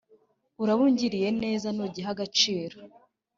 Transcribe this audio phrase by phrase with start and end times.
[0.61, 2.75] uraba ungiriye neza nugiha agaciro